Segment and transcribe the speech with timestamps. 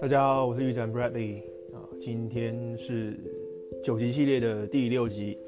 [0.00, 1.38] 大家好，我是玉展 Bradley
[1.72, 3.16] 啊，今天是
[3.82, 5.38] 九集系列的第六集，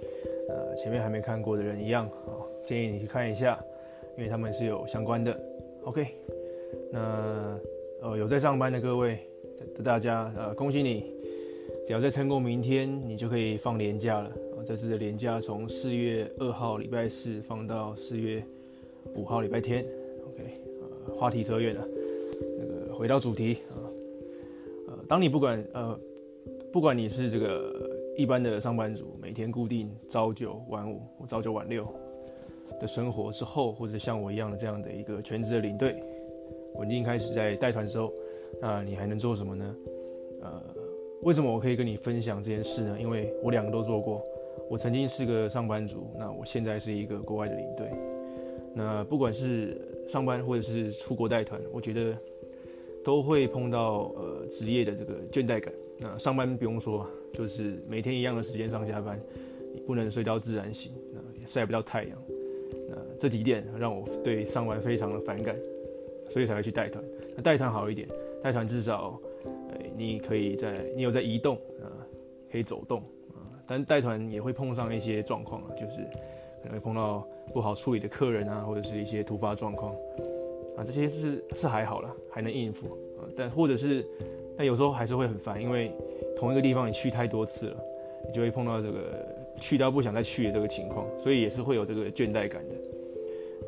[0.48, 3.62] 呃，前面还没看过的人一样啊，建议你去看一下，
[4.16, 5.38] 因为他们是有相关的。
[5.82, 6.06] OK，
[6.90, 7.60] 那
[8.00, 9.18] 呃有在上班的各位
[9.74, 11.12] 的大家呃恭喜你，
[11.86, 14.32] 只要再撑过明天，你就可以放年假了。
[14.66, 18.42] 这次的年假从四月二号礼拜四放到四月
[19.14, 19.84] 五号礼拜天。
[20.28, 20.42] OK，
[21.06, 21.86] 呃，话题扯远了，
[22.58, 23.76] 那个回到主题啊。
[24.88, 25.98] 呃当你不管呃，
[26.72, 27.70] 不管你是这个
[28.16, 31.86] 一般的上班族，每天固定朝九晚五或朝九晚六
[32.80, 36.02] 的生活之后，或者像我一样的这样的一个全职的领队，
[36.76, 38.10] 稳定开始在带团之后，
[38.62, 39.76] 那你还能做什么呢？
[40.40, 40.62] 呃，
[41.22, 42.96] 为什么我可以跟你分享这件事呢？
[42.98, 44.24] 因为我两个都做过，
[44.70, 47.90] 我曾经是个上班族，那我现在是一个国外的领队。
[48.74, 52.16] 那不管是上班或者是出国带团，我觉得。
[53.04, 55.70] 都会碰到呃职业的这个倦怠感。
[56.00, 59.20] 那上班不用说，就是每天一样的时间上下班，
[59.74, 62.18] 你不能睡到自然醒，那也晒不到太阳。
[62.88, 65.54] 那这几点让我对上班非常的反感，
[66.30, 67.04] 所以才会去带团。
[67.36, 68.08] 那带团好一点，
[68.42, 71.92] 带团至少，呃，你可以在你有在移动啊，
[72.50, 73.00] 可以走动
[73.34, 73.44] 啊。
[73.66, 76.00] 但带团也会碰上一些状况啊，就是
[76.64, 79.94] 可能会碰到不好处理的客人啊，或者是一些突发状况。
[80.78, 83.28] 啊，这些是是还好啦，还能应付啊。
[83.36, 84.02] 但或者是，
[84.56, 85.92] 但有时候还是会很烦，因为
[86.34, 87.76] 同一个地方你去太多次了，
[88.26, 89.28] 你就会碰到这个
[89.60, 92.74] 去到不想再去的这个情况，所以也是会有这个倦怠感的。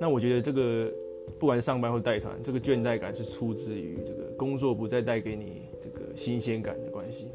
[0.01, 0.91] 那我觉得这个
[1.39, 7.29] 不管是上班或带团，这个倦怠感是出自于这个工作不再带给你这个新鲜感的关系。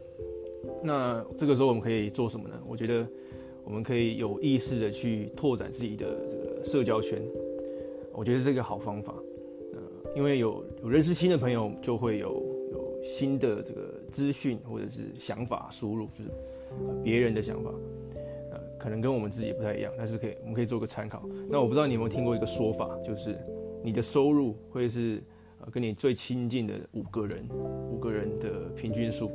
[0.81, 2.59] 那这个时候我们可以做什么呢？
[2.67, 3.07] 我觉得
[3.63, 7.21] 我们可以有意识的去拓展自己的这个社交圈，
[8.13, 9.13] 我觉得是一个好方法。
[9.73, 9.79] 呃
[10.13, 16.29] 因为有有认识新的朋友，就会有有新的这个资讯或者是想法输入，就是
[17.01, 17.71] 别人的想法，
[18.51, 21.23] 呃，可能跟我们自己不太一样，但是可以我们可以做个参考。
[21.49, 23.37] 那我不知道你有没有听过一个说法，就是
[23.81, 25.23] 你的收入会是
[25.61, 27.47] 呃跟你最亲近的五个人
[27.89, 29.31] 五个人的平均数。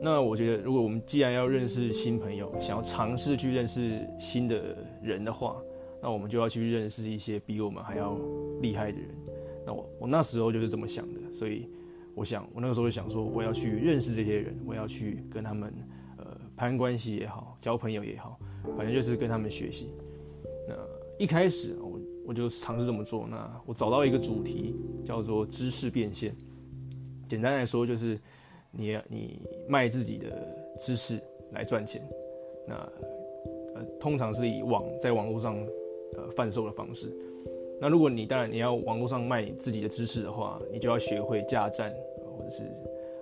[0.00, 5.56] 那我觉得，如果我们既然要认识新朋友，想要尝试去认识新的人的话，
[6.00, 8.16] 那我们就要去认识一些比我们还要
[8.60, 9.08] 厉害的人。
[9.66, 11.68] 那我我那时候就是这么想的，所以
[12.14, 15.72] 我想我那个时候就想说，我要去认识这些人，我要去跟他们
[16.16, 16.24] 呃
[16.56, 18.38] 攀关系也好，交朋友也好，
[18.76, 19.90] 反正就是跟他们学习。
[20.68, 20.74] 那
[21.18, 23.26] 一开始我我就尝试这么做。
[23.28, 26.36] 那我找到一个主题叫做知识变现，
[27.26, 28.18] 简单来说就是
[28.70, 30.26] 你你卖自己的
[30.78, 31.18] 知识
[31.52, 32.02] 来赚钱。
[32.66, 32.74] 那
[33.74, 35.56] 呃通常是以网在网络上
[36.14, 37.08] 呃贩售的方式。
[37.80, 41.94] 那如果你当然你要网络上卖你自己的知识的话，你就要学会架站，
[42.36, 42.64] 或者是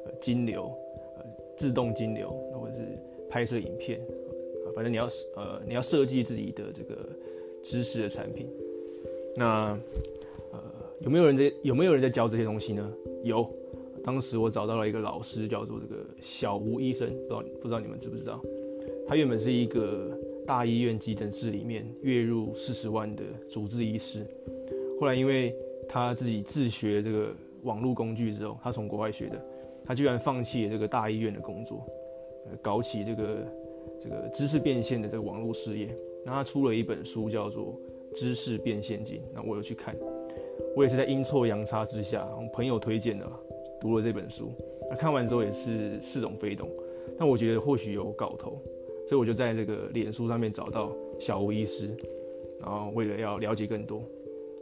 [0.07, 0.73] 呃金流，
[1.19, 1.25] 呃
[1.57, 2.81] 自动金流，或者是
[3.29, 4.01] 拍摄影片，
[4.75, 7.07] 反正你要呃你要设计自己的这个
[7.63, 8.49] 知识的产品。
[9.37, 9.79] 那
[10.53, 10.61] 呃
[11.03, 12.91] 有没有人在有没有人在教这些东西呢？
[13.23, 13.49] 有，
[14.07, 18.41] 当时我找到了一个老师，叫做这个小吴医生，不知道不知道你们知不知道？
[19.07, 20.17] 他原本是一个。
[20.47, 24.25] 大医院急诊室里面月入四十万的主治医师，
[25.01, 25.53] 后来因为
[25.89, 27.35] 他自己自学这个
[27.65, 29.45] 网络工具之后，他从国外学的，
[29.85, 31.85] 他居然放弃了这个大医院的工作，
[32.63, 33.47] 搞起这个
[34.01, 35.93] 这个知识变现的这个网络事业。
[36.25, 37.77] 那他出了一本书叫做
[38.17, 39.97] 《知识变现经》，那我有去看，
[40.77, 43.29] 我也是在阴错阳差之下，朋友推荐的
[43.81, 44.53] 读了这本书。
[44.91, 46.69] 那看完之后也是似懂非懂，
[47.19, 48.61] 但我觉得或许有搞头。
[49.09, 51.89] 所以我就在这个脸书上面找到小吴医师，
[52.61, 54.03] 然后为了要了解更多，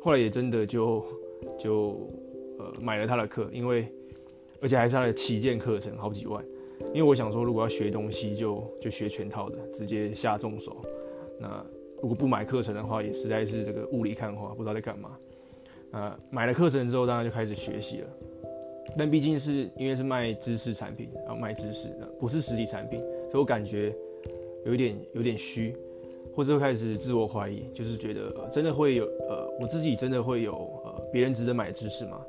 [0.03, 1.03] 后来也真的就
[1.59, 2.11] 就
[2.59, 3.87] 呃买了他的课，因为
[4.61, 6.45] 而且还是他的旗舰课程，好几万。
[6.93, 10.77] 因为我想说，如果要学东西就，就学全套的，直接下重手。
[11.41, 11.65] 那
[12.03, 15.17] 如果不买课程的话，也实在是这个雾里看花，不知道在干嘛。
[15.93, 18.09] 呃，买了课程之后，当然就开始学习了。
[18.97, 21.89] 但毕竟是因为是卖知识产品，然后卖知识，
[22.19, 23.01] 不是实体产品，
[23.31, 23.95] 所以我感觉。
[24.67, 25.77] 有一点有点虚，
[26.35, 32.25] 或者开始自我怀疑，就是觉得真的会有呃，我自己真的会有呃，别人值得买知识吗？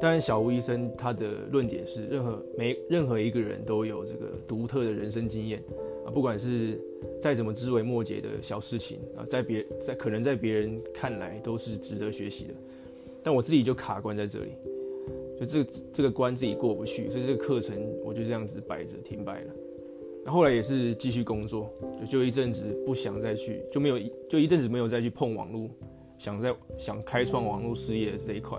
[0.00, 5.62] 当然，小吴医生他的论点是，任何每任何一个人都有这个独特的人生经验
[6.06, 6.80] 啊，不管是
[7.20, 12.54] 再怎么枝微末节的小事情啊，在别在可能在别人看来都是值得学习的，
[13.22, 14.52] 但我自己就卡关在这里，
[15.38, 19.50] 就这这个关自己过不去，所以这个课程我就这样子摆着停摆了。
[20.24, 23.98] 那后来也是继续工作，就就一阵子不想再去，就没有
[24.28, 25.70] 就一阵子没有再去碰网络
[26.18, 28.58] 想在想开创网络事业这一块，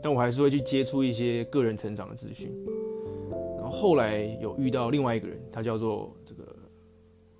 [0.00, 2.52] 但我还是会去接触一些个人成长的资讯。
[3.56, 6.44] 然后后来有遇到另外一个人，他叫做这个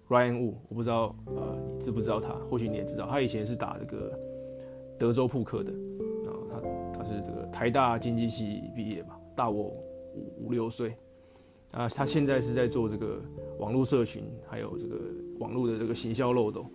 [0.08, 2.34] Ryan Wu，我不知道呃你知不知道他？
[2.50, 4.18] 或许你也知道，他以前是打这个
[4.98, 5.70] 德州扑克的，
[7.14, 9.64] 是这个台大经济系毕业吧，大我
[10.14, 10.94] 五五六岁。
[11.70, 13.20] 啊，他现在是在做这个
[13.58, 14.96] 网络社群，还有这个
[15.40, 16.66] 网络的这个行销漏斗。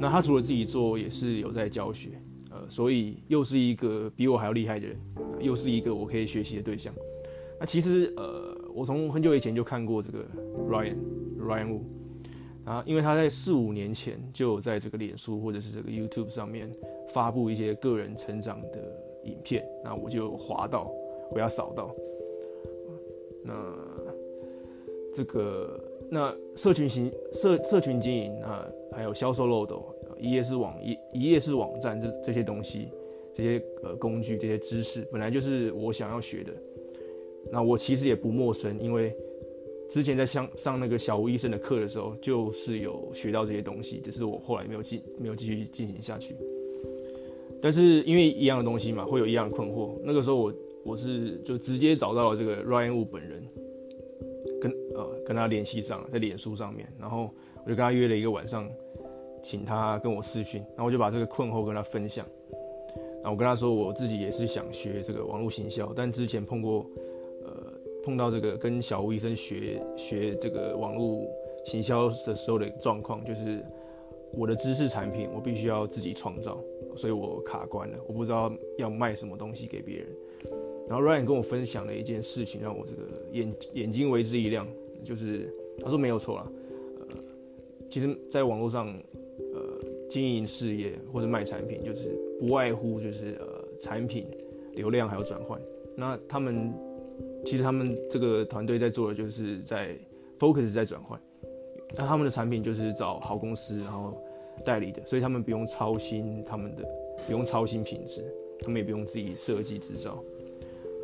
[0.00, 2.10] 那他除了自己做，也是有在教学，
[2.50, 4.98] 呃，所以又是一个比我还要厉害的人，
[5.38, 6.94] 又是一个我可以学习的对象。
[7.60, 10.24] 那其实，呃，我从很久以前就看过这个
[10.66, 10.96] Ryan
[11.38, 11.80] Ryan Wu，
[12.64, 16.70] 啊，因为他在四五年前就有在这个脸书或者是这个 YouTube 上面
[17.10, 20.90] 发布一些个人成长的影片，那我就滑到，
[21.30, 21.94] 我要扫到，
[23.44, 23.54] 那。
[25.14, 25.80] 这个
[26.10, 29.82] 那社群型社社群经营啊，还有销售漏斗，
[30.18, 32.90] 一页式网一一页式网站这这些东西，
[33.34, 36.52] 这些呃工具这些知识，本来就是我想要学的。
[37.50, 39.16] 那我其实也不陌生，因为
[39.88, 46.36] 之前在上上那个小吴医生的课的时候，就是有学到这些东西，只是我后来没有继没有继续进行下去。
[47.66, 49.98] 但是因为一样的东西嘛，会有一样的困惑。
[50.04, 50.54] 那个时候我
[50.84, 53.42] 我是就直接找到了这个 Ryan Wu 本人。
[54.60, 57.28] 跟呃跟他联系上，在脸书上面，然后
[57.64, 58.70] 我就跟他约了一个晚上，
[59.42, 62.24] 请他跟我视讯，然后我就把这个困惑跟他分享。
[63.16, 66.88] 然后我跟他说，我自己也是想学这个网络行销，但之前碰过
[67.44, 67.72] 呃
[68.04, 71.26] 碰到这个跟小吴医生学学这个网络
[71.64, 73.66] 行销的时候的状况，就是
[74.32, 76.58] 我的知识产品我必须要自己创造，
[76.96, 80.06] 所以我卡关了，我不知道要卖什么东西给别人。
[80.88, 83.02] 然后 Ryan 跟我分享了一件事情，让我这个
[83.32, 84.66] 眼眼睛为之一亮，
[85.04, 85.52] 就是
[85.82, 86.52] 他说没有错啦，
[87.00, 87.06] 呃，
[87.90, 88.86] 其实在网络上，
[89.52, 94.26] 呃，经营事业或者卖产品，就是不外乎就是呃产品、
[94.74, 95.60] 流量还有转换。
[95.96, 96.72] 那他们
[97.44, 99.96] 其实他们这个团队在做的就是在
[100.38, 101.18] focus 在转换，
[101.96, 104.12] 那他们的产品就是找好公司然后
[104.64, 106.84] 代理的，所以他们不用操心他们的，
[107.26, 108.24] 不用操心品质，
[108.60, 110.22] 他们也不用自己设计制造。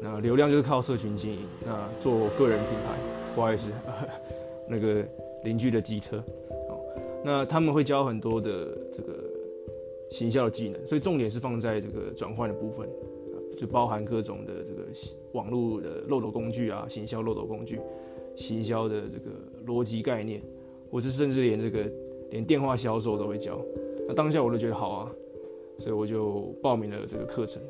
[0.00, 2.98] 那流量就是靠社群经营，那做个人品牌，
[3.34, 3.70] 不好意思，
[4.68, 5.04] 那个
[5.44, 6.18] 邻居的机车，
[6.68, 6.80] 哦，
[7.24, 9.14] 那他们会教很多的这个
[10.10, 12.88] 行销的技能，所以重点是放在这个转换的部分，
[13.56, 14.88] 就包含各种的这个
[15.34, 17.78] 网络的漏斗工具啊，行销漏斗工具，
[18.34, 19.30] 行销的这个
[19.64, 20.42] 逻辑概念，
[20.92, 21.90] 或是甚至连这个
[22.30, 23.58] 连电话销售都会教。
[24.06, 25.10] 那当下我都觉得好啊，
[25.78, 27.62] 所以我就报名了这个课程。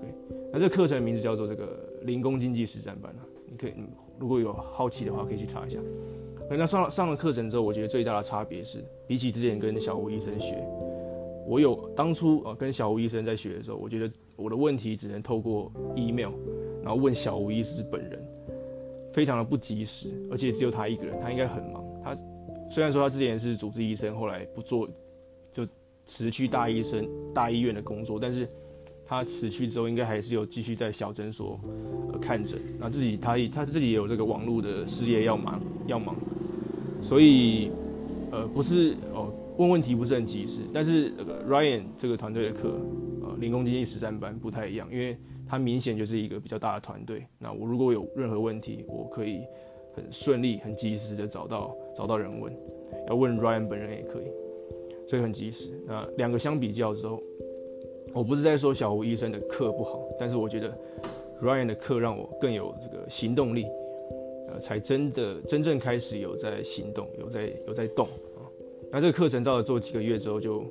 [0.00, 0.10] 对
[0.50, 3.74] 那这课程名字叫做这个零工经济实战班啊，你可以，
[4.18, 5.78] 如果有好奇的话，可以去查一下。
[6.50, 10.56] 那上了上了课程之后，我觉得最大的差别是，比起之前跟小吴医生学，
[11.46, 16.32] 我有当初啊跟小吴医生在学的时候，我觉得我的问题只能透过 email，
[16.82, 18.26] 然后问小吴医师本人，
[19.12, 21.84] 非常的不及时，而且只有他一个人，他应该很忙。
[22.14, 24.88] 他虽然说他之前是主治医生，后来不做，
[25.52, 25.66] 就
[26.06, 28.48] 辞去大医生大医院的工作，但是。
[29.10, 31.58] 他辞去之后，应该还是有继续在小诊所
[32.12, 32.60] 呃看诊。
[32.78, 36.14] 那自己他他自己也有这个网络的事业要忙要忙，
[37.00, 37.72] 所以
[38.30, 40.60] 呃不是哦问问题不是很及时。
[40.74, 42.78] 但是那个 Ryan 这个团队的课，
[43.22, 45.16] 呃零工经济实战班不太一样，因为
[45.48, 47.26] 他明显就是一个比较大的团队。
[47.38, 49.40] 那我如果有任何问题，我可以
[49.94, 52.56] 很顺利、很及时的找到找到人问，
[53.08, 54.30] 要问 Ryan 本人也可以，
[55.08, 55.70] 所以很及时。
[55.84, 57.20] 那两个相比较之后。
[58.14, 60.72] 我不是在说小吴医生的课不好，但是我觉得
[61.42, 63.66] Ryan 的课让我更有这个行动力，
[64.48, 68.48] 呃，才真的真正开始有在行动，有在有在动啊。
[68.90, 70.64] 那这个课程照着做几个月之后，就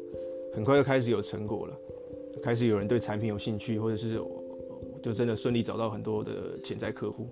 [0.51, 1.77] 很快就开始有成果了，
[2.41, 4.19] 开始有人对产品有兴趣，或者是
[5.03, 6.31] 就真的顺利找到很多的
[6.63, 7.27] 潜在客户。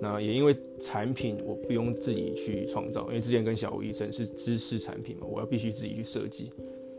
[0.00, 6.50] 那也因为产品我不用自己去创造，因为之前跟小吴医生是知识产品嘛，我要必须自己去设计。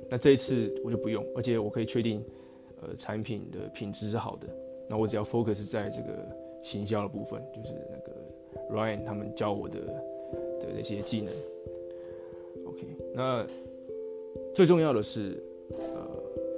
[0.09, 2.23] 那这一次我就不用，而且我可以确定，
[2.81, 4.47] 呃，产品的品质是好的。
[4.87, 6.25] 那我只要 focus 在这个
[6.61, 11.33] 行销的部分，就是那个 Ryan 他们教我的的那些技能。
[12.67, 13.45] OK，那
[14.53, 16.07] 最重要的是，呃，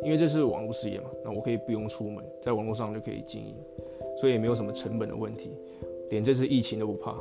[0.03, 3.55] 因为这是网络事业嘛，那我可以不用出门，在网络上就可以经营，
[4.19, 5.51] 所以也没有什么成本的问题，
[6.09, 7.15] 连这次疫情都不怕，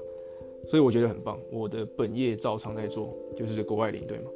[0.69, 1.39] 所以我觉得很棒。
[1.51, 4.31] 我的本业照常在做，就是国外领队嘛。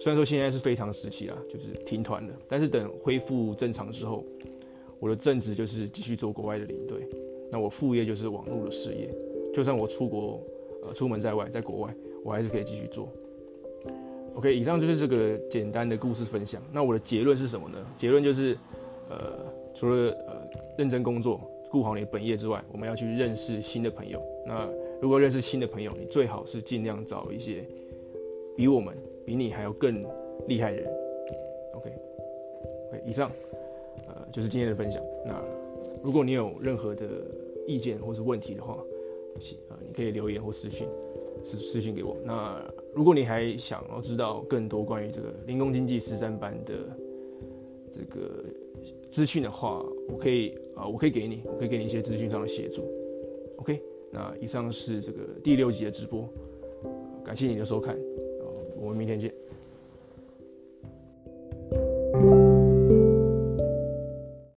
[0.00, 4.24] 虽然说现在是非常时期啦，就是停团了，但是等恢复正常之后，
[4.98, 7.08] 我的正职就是继续做国外的领队，
[7.50, 9.08] 那我副业就是网络的事业。
[9.54, 10.40] 就算我出国，
[10.82, 11.94] 呃，出门在外，在国外，
[12.24, 13.08] 我还是可以继续做。
[14.34, 16.60] OK，以上就是这个简单的故事分享。
[16.72, 17.76] 那我的结论是什么呢？
[17.96, 18.56] 结论就是，
[19.10, 19.38] 呃，
[19.74, 20.36] 除了呃
[20.78, 21.38] 认真工作、
[21.72, 24.22] 顾好你的本业之外，我们要去认识新的朋友。
[24.46, 24.68] 那
[25.00, 27.64] 如果认识新的朋友，你最好是尽量找一些
[28.54, 30.04] 比我们、比你还要更
[30.46, 30.92] 厉害的人。
[31.72, 33.32] OK，OK，以上，
[34.06, 35.02] 呃，就是今天的分享。
[35.24, 35.42] 那
[36.04, 37.08] 如果你有任何的
[37.66, 38.76] 意见或是问题的话，
[39.70, 40.86] 呃，你可以留言或私信，
[41.42, 42.14] 私私信给我。
[42.22, 42.62] 那
[42.92, 46.74] 如果你还想要知道更多关于这个零工经济实战班的
[47.90, 48.44] 这个
[49.12, 52.82] 资讯的话，我可以啊、我可以给你，我可以给你一些资讯上的协助。
[53.56, 56.26] OK，那以上是这个第六集的直播，
[57.22, 57.94] 感谢你的收看，
[58.74, 59.30] 我们明天见。